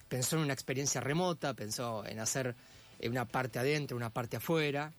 Pensó 0.08 0.36
en 0.36 0.42
una 0.42 0.52
experiencia 0.52 1.00
remota, 1.00 1.54
pensó 1.54 2.04
en 2.06 2.20
hacer 2.20 2.54
una 3.02 3.24
parte 3.24 3.58
adentro, 3.58 3.96
una 3.96 4.10
parte 4.10 4.36
afuera, 4.36 4.92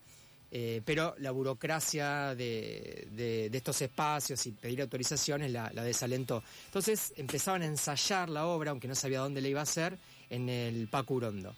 eh, 0.50 0.82
pero 0.86 1.14
la 1.20 1.32
burocracia 1.32 2.34
de, 2.34 3.50
estos 3.52 3.82
espacios 3.82 4.46
y 4.46 4.52
pedir 4.52 4.82
autorizaciones 4.82 5.52
la, 5.52 5.70
desalentó. 5.70 6.44
Entonces 6.66 7.14
empezaban 7.18 7.64
a 7.64 7.66
ensayar 7.66 8.30
la 8.30 8.46
obra, 8.48 8.72
aunque 8.72 8.88
no 8.88 8.96
sabía 8.96 9.20
dónde 9.20 9.42
la 9.42 9.50
iba 9.50 9.60
a 9.60 9.64
hacer, 9.64 9.98
en 10.30 10.50
el 10.50 10.88
Paco 10.88 11.16
Urondo. 11.16 11.54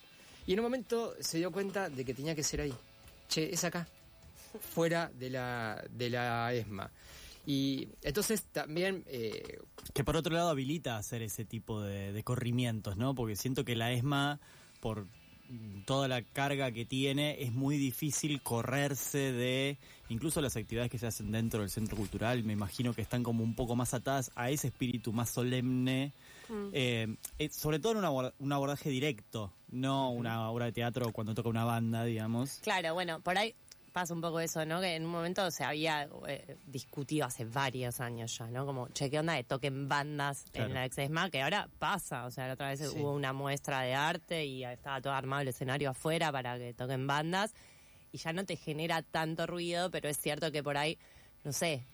Y 0.46 0.54
en 0.54 0.60
un 0.60 0.64
momento 0.64 1.14
se 1.20 1.38
dio 1.38 1.52
cuenta 1.52 1.88
de 1.88 2.04
que 2.04 2.14
tenía 2.14 2.34
que 2.34 2.42
ser 2.42 2.62
ahí. 2.62 2.74
Che, 3.28 3.52
es 3.52 3.62
acá, 3.62 3.86
fuera 4.74 5.10
de 5.14 5.30
la, 5.30 5.84
de 5.90 6.10
la 6.10 6.52
ESMA. 6.52 6.90
Y 7.46 7.88
entonces 8.02 8.44
también 8.52 9.04
eh, 9.06 9.58
Que 9.94 10.04
por 10.04 10.16
otro 10.16 10.34
lado 10.34 10.50
habilita 10.50 10.96
hacer 10.98 11.22
ese 11.22 11.44
tipo 11.44 11.80
de, 11.80 12.12
de 12.12 12.22
corrimientos, 12.22 12.96
¿no? 12.96 13.14
Porque 13.14 13.36
siento 13.36 13.64
que 13.64 13.74
la 13.76 13.92
ESMA, 13.92 14.38
por 14.80 15.06
mm, 15.48 15.82
toda 15.86 16.06
la 16.06 16.22
carga 16.22 16.70
que 16.70 16.84
tiene, 16.84 17.42
es 17.42 17.52
muy 17.52 17.76
difícil 17.78 18.40
correrse 18.42 19.32
de 19.32 19.78
incluso 20.10 20.40
las 20.40 20.56
actividades 20.56 20.90
que 20.90 20.98
se 20.98 21.06
hacen 21.06 21.32
dentro 21.32 21.60
del 21.60 21.70
centro 21.70 21.96
cultural. 21.96 22.44
Me 22.44 22.52
imagino 22.52 22.92
que 22.94 23.00
están 23.02 23.22
como 23.22 23.42
un 23.42 23.54
poco 23.54 23.74
más 23.74 23.94
atadas 23.94 24.30
a 24.34 24.50
ese 24.50 24.68
espíritu 24.68 25.12
más 25.12 25.30
solemne, 25.30 26.12
eh, 26.72 27.16
eh, 27.38 27.48
sobre 27.50 27.78
todo 27.78 27.92
en 27.92 27.98
un 27.98 28.04
abor- 28.04 28.34
un 28.38 28.52
abordaje 28.52 28.90
directo, 28.90 29.52
no 29.70 30.10
una 30.10 30.50
obra 30.50 30.66
de 30.66 30.72
teatro 30.72 31.10
cuando 31.12 31.34
toca 31.34 31.48
una 31.48 31.64
banda, 31.64 32.04
digamos. 32.04 32.58
Claro, 32.62 32.92
bueno, 32.94 33.20
por 33.20 33.38
ahí 33.38 33.54
pasa 33.92 34.14
un 34.14 34.20
poco 34.20 34.40
eso, 34.40 34.64
¿no? 34.64 34.80
Que 34.80 34.94
en 34.96 35.04
un 35.04 35.10
momento 35.10 35.50
se 35.50 35.64
había 35.64 36.08
eh, 36.26 36.56
discutido 36.66 37.26
hace 37.26 37.44
varios 37.44 38.00
años 38.00 38.36
ya, 38.38 38.46
¿no? 38.46 38.64
Como, 38.66 38.88
che, 38.88 39.10
¿qué 39.10 39.18
onda 39.18 39.34
de 39.34 39.44
toquen 39.44 39.88
bandas 39.88 40.44
Claro. 40.52 40.68
en 40.68 40.74
la 40.74 40.84
Exesma? 40.84 41.30
Que 41.30 41.42
ahora 41.42 41.68
pasa, 41.78 42.26
o 42.26 42.30
sea, 42.30 42.46
la 42.46 42.54
otra 42.54 42.68
vez 42.68 42.80
Sí. 42.80 42.98
hubo 42.98 43.12
una 43.14 43.32
muestra 43.32 43.80
de 43.82 43.94
arte 43.94 44.44
y 44.46 44.64
estaba 44.64 45.00
todo 45.00 45.12
armado 45.12 45.42
el 45.42 45.48
escenario 45.48 45.90
afuera 45.90 46.30
para 46.32 46.58
que 46.58 46.72
toquen 46.74 47.06
bandas 47.06 47.52
y 48.12 48.18
ya 48.18 48.32
no 48.32 48.44
te 48.44 48.56
genera 48.56 49.02
tanto 49.02 49.46
ruido, 49.46 49.90
pero 49.90 50.08
es 50.08 50.18
cierto 50.18 50.50
que 50.50 50.62
por 50.62 50.76
ahí, 50.76 50.98
no 51.44 51.52
sé, 51.52 51.84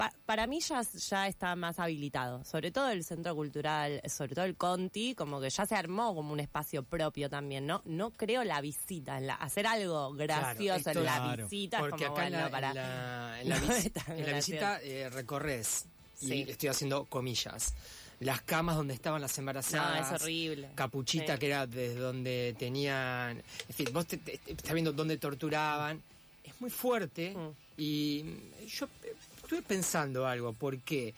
pa- 0.00 0.14
para 0.24 0.46
mí 0.46 0.60
ya, 0.60 0.80
ya 0.80 1.28
está 1.28 1.54
más 1.56 1.78
habilitado, 1.78 2.42
sobre 2.46 2.70
todo 2.70 2.88
el 2.88 3.04
centro 3.04 3.34
cultural, 3.34 4.00
sobre 4.08 4.34
todo 4.34 4.46
el 4.46 4.56
Conti, 4.56 5.14
como 5.14 5.42
que 5.42 5.50
ya 5.50 5.66
se 5.66 5.74
armó 5.74 6.14
como 6.14 6.32
un 6.32 6.40
espacio 6.40 6.82
propio 6.82 7.28
también, 7.28 7.66
¿no? 7.66 7.82
No 7.84 8.08
creo 8.12 8.42
la 8.42 8.62
visita, 8.62 9.18
en 9.18 9.26
la, 9.26 9.34
hacer 9.34 9.66
algo 9.66 10.14
gracioso 10.14 10.90
en 10.92 11.04
la 11.04 11.16
Claro. 11.18 11.44
visita, 11.48 11.76
es 11.76 11.80
Porque 11.82 12.06
como, 12.06 12.16
acá 12.16 12.28
bueno, 12.30 12.38
la, 12.38 12.50
para... 12.50 12.68
en 12.70 12.74
la- 12.76 13.40
en 13.42 13.48
la 13.50 13.58
No 13.60 13.66
vis- 13.66 13.86
en 13.86 13.92
la 13.94 14.14
gracioso. 14.14 14.36
visita 14.36 14.80
eh, 14.82 15.10
recorres, 15.10 15.84
Sí. 16.14 16.44
y 16.46 16.50
estoy 16.50 16.68
haciendo 16.70 17.04
comillas, 17.04 17.74
las 18.20 18.40
camas 18.42 18.76
donde 18.76 18.94
estaban 18.94 19.20
las 19.20 19.36
No, 19.36 19.42
embarazadas. 19.42 20.12
es 20.14 20.22
horrible. 20.22 20.68
Capuchita, 20.74 21.34
Sí. 21.34 21.38
que 21.40 21.46
era 21.46 21.66
desde 21.66 21.94
donde 22.00 22.54
tenían. 22.58 23.42
En 23.68 23.74
fin, 23.74 23.88
vos 23.92 24.06
te, 24.06 24.16
te- 24.18 24.38
te- 24.38 24.52
estás 24.52 24.72
viendo 24.72 24.92
dónde 24.92 25.16
torturaban. 25.18 26.02
Es 26.44 26.58
muy 26.60 26.70
fuerte. 26.70 27.34
Mm. 27.34 27.50
Y 27.78 28.22
yo 28.66 28.86
eh, 29.04 29.14
estuve 29.50 29.62
pensando 29.62 30.26
algo, 30.26 30.52
porque. 30.52 31.12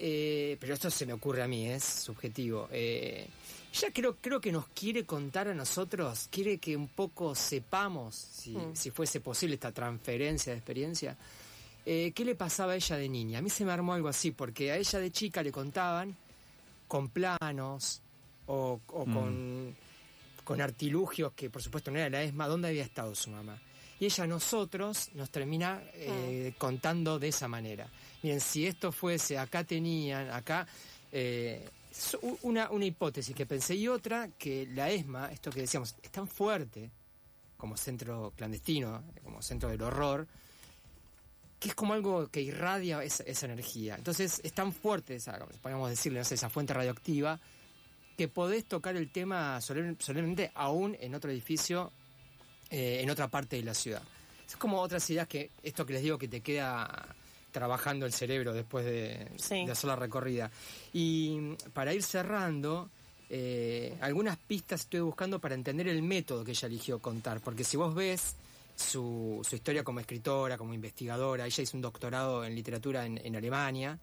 eh, 0.00 0.56
pero 0.60 0.74
esto 0.74 0.90
se 0.90 1.06
me 1.06 1.12
ocurre 1.12 1.42
a 1.42 1.48
mí, 1.48 1.66
es 1.68 1.82
subjetivo. 1.82 2.68
Eh, 2.70 3.26
ella 3.74 3.88
creo, 3.92 4.16
creo 4.20 4.40
que 4.40 4.52
nos 4.52 4.68
quiere 4.68 5.04
contar 5.04 5.48
a 5.48 5.54
nosotros, 5.54 6.28
quiere 6.30 6.58
que 6.58 6.76
un 6.76 6.86
poco 6.88 7.34
sepamos, 7.34 8.14
si, 8.14 8.50
Mm. 8.52 8.76
si 8.76 8.90
fuese 8.92 9.20
posible 9.20 9.54
esta 9.54 9.72
transferencia 9.72 10.52
de 10.52 10.58
experiencia, 10.58 11.16
eh, 11.84 12.12
qué 12.14 12.24
le 12.24 12.34
pasaba 12.36 12.72
a 12.74 12.76
ella 12.76 12.96
de 12.96 13.08
niña. 13.08 13.38
A 13.40 13.42
mí 13.42 13.50
se 13.50 13.64
me 13.64 13.72
armó 13.72 13.92
algo 13.94 14.06
así, 14.08 14.30
porque 14.30 14.70
a 14.70 14.76
ella 14.76 14.98
de 15.00 15.10
chica 15.10 15.42
le 15.42 15.50
contaban 15.50 16.14
con 16.86 17.08
planos 17.08 18.00
o, 18.46 18.80
o 18.86 19.04
Mm. 19.06 19.14
con, 19.14 19.76
con 20.44 20.60
artilugios 20.60 21.32
que 21.32 21.50
por 21.50 21.60
supuesto 21.62 21.90
no 21.90 21.98
era 21.98 22.08
la 22.08 22.22
ESMA, 22.22 22.46
dónde 22.46 22.68
había 22.68 22.84
estado 22.84 23.14
su 23.16 23.30
mamá. 23.30 23.60
Y 24.00 24.04
ella 24.06 24.24
a 24.24 24.26
nosotros 24.26 25.10
nos 25.14 25.30
termina 25.30 25.82
eh, 25.94 26.54
contando 26.58 27.18
de 27.18 27.28
esa 27.28 27.48
manera. 27.48 27.88
Miren, 28.22 28.40
si 28.40 28.66
esto 28.66 28.92
fuese, 28.92 29.38
acá 29.38 29.64
tenían, 29.64 30.30
acá... 30.30 30.66
eh, 31.12 31.68
una, 32.42 32.70
una 32.70 32.84
hipótesis 32.84 33.34
que 33.34 33.44
pensé 33.44 33.74
y 33.74 33.88
otra 33.88 34.28
que 34.38 34.68
la 34.72 34.88
ESMA, 34.88 35.32
esto 35.32 35.50
que 35.50 35.62
decíamos, 35.62 35.96
es 36.00 36.10
tan 36.12 36.28
fuerte 36.28 36.90
como 37.56 37.76
centro 37.76 38.32
clandestino, 38.36 39.02
como 39.24 39.42
centro 39.42 39.68
del 39.70 39.82
horror, 39.82 40.28
que 41.58 41.70
es 41.70 41.74
como 41.74 41.94
algo 41.94 42.28
que 42.28 42.40
irradia 42.40 43.02
esa, 43.02 43.24
esa 43.24 43.46
energía. 43.46 43.96
Entonces 43.96 44.40
es 44.44 44.52
tan 44.52 44.72
fuerte, 44.72 45.16
esa, 45.16 45.38
podríamos 45.60 45.90
decirle, 45.90 46.20
no 46.20 46.24
sé, 46.24 46.36
esa 46.36 46.48
fuente 46.48 46.72
radioactiva, 46.72 47.40
que 48.16 48.28
podés 48.28 48.64
tocar 48.66 48.94
el 48.94 49.10
tema 49.10 49.58
solemne- 49.60 49.96
solemnemente 49.98 50.52
aún 50.54 50.96
en 51.00 51.16
otro 51.16 51.32
edificio, 51.32 51.90
eh, 52.70 53.00
en 53.02 53.10
otra 53.10 53.28
parte 53.28 53.56
de 53.56 53.62
la 53.62 53.74
ciudad. 53.74 54.02
Es 54.46 54.56
como 54.56 54.80
otras 54.80 55.08
ideas 55.10 55.28
que, 55.28 55.50
esto 55.62 55.84
que 55.84 55.92
les 55.94 56.02
digo, 56.02 56.18
que 56.18 56.28
te 56.28 56.40
queda 56.40 57.14
trabajando 57.52 58.06
el 58.06 58.12
cerebro 58.12 58.52
después 58.52 58.84
de, 58.84 59.28
Sí. 59.36 59.64
de 59.64 59.72
hacer 59.72 59.88
la 59.88 59.96
recorrida. 59.96 60.50
Y 60.92 61.36
mm, 61.40 61.56
para 61.72 61.92
ir 61.94 62.02
cerrando, 62.02 62.90
eh, 63.30 63.96
algunas 64.00 64.36
pistas 64.38 64.82
estoy 64.82 65.00
buscando 65.00 65.38
para 65.38 65.54
entender 65.54 65.88
el 65.88 66.02
método 66.02 66.44
que 66.44 66.52
ella 66.52 66.66
eligió 66.68 66.98
contar, 66.98 67.40
porque 67.40 67.64
si 67.64 67.76
vos 67.76 67.94
ves 67.94 68.36
su, 68.76 69.44
su 69.48 69.56
historia 69.56 69.82
como 69.82 70.00
escritora, 70.00 70.56
como 70.56 70.72
investigadora, 70.72 71.46
ella 71.46 71.62
hizo 71.62 71.76
un 71.76 71.82
doctorado 71.82 72.44
en 72.44 72.54
literatura 72.54 73.04
en, 73.04 73.18
en 73.24 73.34
Alemania, 73.36 73.98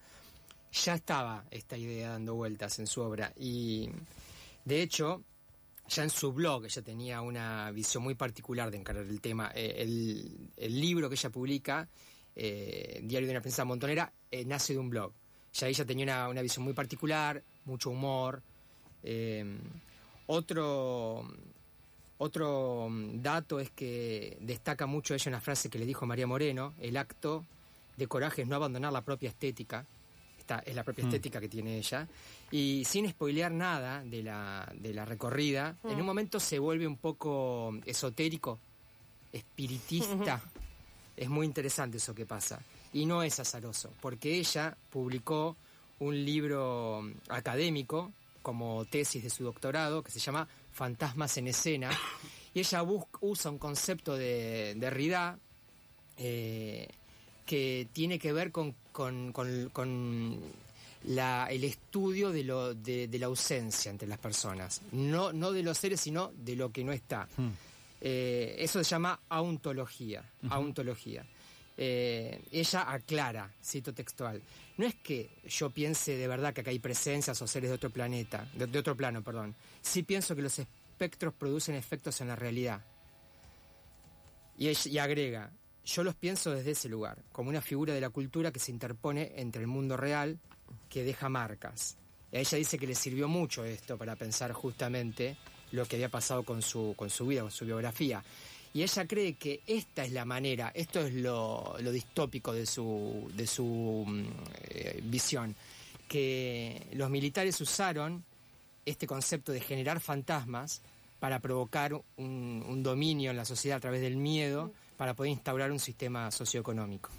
ya 0.73 0.95
estaba 0.95 1.45
esta 1.51 1.77
idea 1.77 2.09
dando 2.09 2.35
vueltas 2.35 2.77
en 2.79 2.87
su 2.87 3.01
obra. 3.01 3.31
Y 3.39 3.89
de 4.65 4.81
hecho, 4.81 5.21
ya 5.87 6.03
en 6.03 6.09
su 6.09 6.31
blog 6.33 6.65
ella 6.65 6.81
tenía 6.81 7.21
una 7.21 7.71
visión 7.71 8.03
muy 8.03 8.15
particular 8.15 8.71
de 8.71 8.77
encarar 8.77 9.05
el 9.05 9.21
tema. 9.21 9.51
Eh, 9.53 9.75
el, 9.77 10.49
el 10.57 10.79
libro 10.81 11.09
que 11.09 11.15
ella 11.15 11.29
publica, 11.29 11.87
eh, 12.35 12.99
Diario 13.03 13.27
de 13.27 13.33
una 13.33 13.41
princesa 13.41 13.65
montonera, 13.65 14.11
eh, 14.31 14.43
nace 14.45 14.73
de 14.73 14.79
un 14.79 14.89
blog. 14.89 15.11
Ya 15.53 15.67
ella 15.67 15.85
tenía 15.85 16.03
una, 16.05 16.29
una 16.29 16.41
visión 16.41 16.63
muy 16.65 16.73
particular, 16.73 17.41
mucho 17.65 17.89
humor. 17.91 18.41
Otro, 20.27 21.27
otro 22.17 22.87
dato 23.13 23.59
es 23.59 23.69
que 23.71 24.37
destaca 24.41 24.85
mucho 24.87 25.13
ella 25.13 25.29
una 25.29 25.41
frase 25.41 25.69
que 25.69 25.77
le 25.77 25.85
dijo 25.85 26.05
María 26.05 26.25
Moreno, 26.27 26.73
el 26.79 26.97
acto 26.97 27.45
de 27.95 28.07
coraje 28.07 28.41
es 28.41 28.47
no 28.47 28.55
abandonar 28.55 28.91
la 28.91 29.01
propia 29.03 29.29
estética. 29.29 29.85
Esta 30.39 30.59
es 30.59 30.75
la 30.75 30.83
propia 30.83 31.05
Mm. 31.05 31.07
estética 31.07 31.39
que 31.39 31.49
tiene 31.49 31.77
ella. 31.77 32.07
Y 32.51 32.83
sin 32.85 33.09
spoilear 33.09 33.51
nada 33.51 34.03
de 34.03 34.21
la, 34.23 34.71
de 34.75 34.93
la 34.93 35.03
recorrida, 35.05 35.75
en 35.83 35.99
un 35.99 36.05
momento 36.05 36.39
se 36.39 36.59
vuelve 36.59 36.85
un 36.87 36.97
poco 36.97 37.73
esotérico, 37.85 38.59
espiritista. 39.33 40.41
es 41.17 41.29
muy 41.29 41.45
interesante 41.45 41.97
eso 41.97 42.13
que 42.15 42.25
pasa. 42.25 42.61
Y 42.93 43.05
no 43.05 43.23
es 43.23 43.39
azaroso, 43.39 43.91
porque 44.01 44.35
ella 44.37 44.77
publicó 44.89 45.57
un 45.99 46.23
libro 46.25 47.01
mm, 47.03 47.11
académico 47.31 48.11
como 48.41 48.85
tesis 48.85 49.23
de 49.23 49.29
su 49.29 49.43
doctorado 49.43 50.03
que 50.03 50.11
se 50.11 50.19
llama 50.19 50.47
Fantasmas 50.71 51.35
en 51.37 51.47
escena. 51.47 51.89
Y 52.53 52.59
ella 52.59 52.83
usa 53.21 53.51
un 53.51 53.57
concepto 53.57 54.15
de 54.15 54.75
Derrida 54.77 55.37
eh, 56.17 56.87
que 57.45 57.87
tiene 57.91 58.17
que 58.19 58.31
ver 58.33 58.51
con, 58.51 58.75
con- 58.93 59.33
con- 59.33 59.69
con 59.73 60.39
la- 61.07 61.47
el 61.49 61.63
estudio 61.63 62.31
de, 62.31 62.43
lo, 62.43 62.73
de, 62.73 63.07
de 63.07 63.19
la 63.19 63.25
ausencia 63.27 63.89
entre 63.91 64.07
las 64.07 64.17
personas. 64.19 64.81
No, 64.91 65.31
no 65.33 65.51
de 65.51 65.63
los 65.63 65.77
seres, 65.77 66.01
sino 66.01 66.31
de 66.35 66.55
lo 66.55 66.71
que 66.71 66.83
no 66.83 66.91
está. 66.91 67.27
Hmm. 67.37 67.49
Eh, 68.01 68.55
eso 68.59 68.83
se 68.83 68.89
llama 68.89 69.19
auntología. 69.29 70.23
auntología. 70.49 71.25
Eh, 71.77 72.41
ella 72.51 72.89
aclara, 72.91 73.51
cito 73.61 73.93
textual, 73.93 74.41
no 74.77 74.85
es 74.85 74.95
que 74.95 75.29
yo 75.45 75.69
piense 75.71 76.15
de 76.15 76.25
verdad 76.27 76.53
que 76.53 76.61
acá 76.61 76.69
hay 76.71 76.79
presencias 76.79 77.41
o 77.41 77.47
seres 77.47 77.69
de 77.69 77.75
otro 77.75 77.89
planeta, 77.89 78.47
de, 78.53 78.67
de 78.67 78.79
otro 78.79 78.95
plano, 78.95 79.21
perdón. 79.21 79.53
Sí 79.81 80.03
pienso 80.03 80.35
que 80.35 80.41
los 80.41 80.57
espectros 80.57 81.33
producen 81.33 81.75
efectos 81.75 82.21
en 82.21 82.29
la 82.29 82.35
realidad. 82.37 82.81
Y, 84.57 84.71
y 84.87 84.97
agrega, 84.99 85.51
yo 85.85 86.03
los 86.03 86.15
pienso 86.15 86.51
desde 86.51 86.71
ese 86.71 86.87
lugar, 86.87 87.17
como 87.33 87.49
una 87.49 87.61
figura 87.61 87.93
de 87.93 87.99
la 88.01 88.09
cultura 88.09 88.51
que 88.51 88.59
se 88.59 88.71
interpone 88.71 89.33
entre 89.35 89.61
el 89.61 89.67
mundo 89.67 89.97
real, 89.97 90.39
que 90.89 91.03
deja 91.03 91.29
marcas. 91.29 91.97
Y 92.31 92.37
a 92.37 92.39
ella 92.39 92.57
dice 92.57 92.77
que 92.77 92.87
le 92.87 92.95
sirvió 92.95 93.27
mucho 93.27 93.63
esto 93.63 93.97
para 93.97 94.15
pensar 94.15 94.51
justamente 94.53 95.37
lo 95.71 95.85
que 95.85 95.95
había 95.95 96.09
pasado 96.09 96.43
con 96.43 96.61
su, 96.61 96.93
con 96.95 97.09
su 97.09 97.27
vida, 97.27 97.41
con 97.41 97.51
su 97.51 97.65
biografía. 97.65 98.23
Y 98.73 98.83
ella 98.83 99.07
cree 99.07 99.35
que 99.35 99.61
esta 99.67 100.03
es 100.03 100.11
la 100.11 100.25
manera, 100.25 100.71
esto 100.75 100.99
es 100.99 101.13
lo, 101.13 101.75
lo 101.79 101.91
distópico 101.91 102.51
de 102.51 102.65
su, 102.65 103.31
de 103.33 103.47
su 103.47 104.03
mm, 104.05 104.23
eh, 104.65 104.99
visión, 105.03 105.55
que 106.09 106.87
los 106.93 107.09
militares 107.09 107.59
usaron 107.61 108.23
este 108.85 109.07
concepto 109.07 109.51
de 109.51 109.61
generar 109.61 109.99
fantasmas 109.99 110.81
para 111.19 111.39
provocar 111.39 111.93
un, 111.93 112.65
un 112.67 112.83
dominio 112.83 113.31
en 113.31 113.37
la 113.37 113.45
sociedad 113.45 113.77
a 113.77 113.81
través 113.81 114.01
del 114.01 114.17
miedo, 114.17 114.73
para 114.97 115.13
poder 115.13 115.31
instaurar 115.31 115.71
un 115.71 115.79
sistema 115.79 116.31
socioeconómico. 116.31 117.09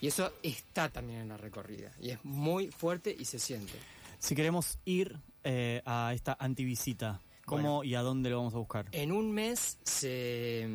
Y 0.00 0.08
eso 0.08 0.32
está 0.42 0.88
también 0.88 1.20
en 1.20 1.28
la 1.28 1.36
recorrida, 1.36 1.92
y 2.00 2.10
es 2.10 2.24
muy 2.24 2.68
fuerte 2.70 3.14
y 3.18 3.24
se 3.24 3.38
siente. 3.38 3.74
Si 4.18 4.34
queremos 4.34 4.78
ir 4.84 5.18
eh, 5.44 5.82
a 5.86 6.12
esta 6.14 6.36
antivisita, 6.38 7.20
¿cómo 7.44 7.84
y 7.84 7.94
a 7.94 8.02
dónde 8.02 8.30
lo 8.30 8.38
vamos 8.38 8.54
a 8.54 8.58
buscar? 8.58 8.86
En 8.92 9.12
un 9.12 9.32
mes 9.32 9.78
se, 9.84 10.68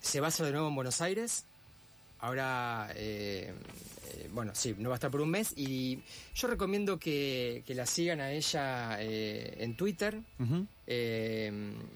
se 0.00 0.20
va 0.20 0.26
a 0.26 0.28
hacer 0.28 0.46
de 0.46 0.52
nuevo 0.52 0.68
en 0.68 0.74
Buenos 0.74 1.00
Aires. 1.00 1.46
Ahora, 2.20 2.90
eh, 2.94 3.52
eh, 4.12 4.30
bueno, 4.32 4.52
sí, 4.54 4.76
no 4.78 4.90
va 4.90 4.94
a 4.94 4.98
estar 4.98 5.10
por 5.10 5.20
un 5.20 5.30
mes. 5.30 5.52
Y 5.56 5.98
yo 6.34 6.46
recomiendo 6.46 6.96
que, 6.96 7.64
que 7.66 7.74
la 7.74 7.84
sigan 7.84 8.20
a 8.20 8.30
ella 8.30 8.96
eh, 9.00 9.56
en 9.58 9.76
Twitter, 9.76 10.20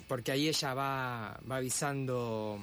porque 0.09 0.33
ahí 0.33 0.49
ella 0.49 0.75
va, 0.75 1.39
va 1.49 1.57
avisando 1.57 2.59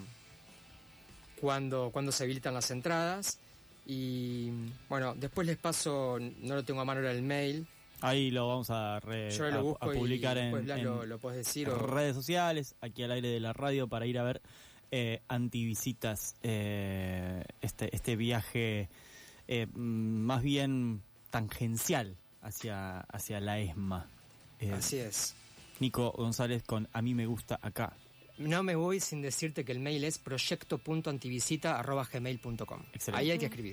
cuando, 1.39 1.89
cuando 1.93 2.11
se 2.11 2.25
habilitan 2.25 2.53
las 2.53 2.69
entradas. 2.69 3.39
Y 3.85 4.49
bueno, 4.89 5.13
después 5.15 5.45
les 5.47 5.57
paso, 5.57 6.17
no 6.19 6.55
lo 6.55 6.63
tengo 6.63 6.79
a 6.81 6.85
mano 6.85 6.99
ahora 7.01 7.11
el 7.11 7.21
mail, 7.23 7.67
Ahí 8.01 8.31
lo 8.31 8.47
vamos 8.49 8.69
a, 8.69 8.99
re- 8.99 9.31
yo 9.31 9.45
a- 9.45 9.49
lo 9.49 9.59
a 9.59 9.61
busco 9.61 9.91
publicar 9.93 10.35
y 10.35 10.39
en, 10.41 10.45
después 10.47 10.65
Blas 10.65 10.79
en 10.79 10.83
lo, 10.85 11.05
lo 11.05 11.19
puedes 11.19 11.37
decir. 11.45 11.69
o- 11.69 11.77
redes 11.77 12.13
sociales, 12.15 12.75
aquí 12.81 13.01
al 13.03 13.11
aire 13.11 13.29
de 13.29 13.39
la 13.39 13.53
radio, 13.53 13.87
para 13.87 14.05
ir 14.05 14.19
a 14.19 14.23
ver 14.23 14.41
eh, 14.91 15.21
antivisitas, 15.29 16.35
eh, 16.43 17.45
este, 17.61 17.95
este 17.95 18.17
viaje 18.17 18.89
eh, 19.47 19.67
mm, 19.73 20.19
más 20.25 20.41
bien 20.43 21.01
tangencial 21.29 22.17
hacia, 22.41 22.99
hacia 23.01 23.39
la 23.39 23.59
ESMA. 23.59 24.09
Eh, 24.59 24.71
Así 24.73 24.97
es. 24.97 25.35
Nico 25.79 26.11
González 26.11 26.61
con 26.63 26.89
A 26.93 27.01
mí 27.01 27.13
me 27.13 27.25
gusta 27.25 27.57
acá. 27.61 27.93
no 28.37 28.63
me 28.63 28.75
voy 28.75 28.99
sin 28.99 29.21
decirte 29.21 29.63
que 29.63 29.71
el 29.71 29.79
mail 29.79 30.03
es 30.03 30.17
proyecto.antivisita.gmail.com. 30.19 32.79
Ahí 33.13 33.31
hay 33.31 33.39
que 33.39 33.45
escribir. 33.45 33.61